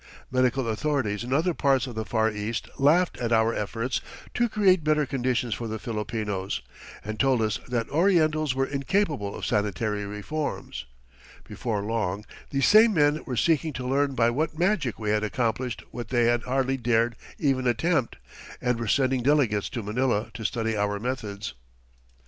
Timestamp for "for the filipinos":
5.53-6.63